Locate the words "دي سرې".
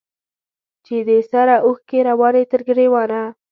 1.07-1.55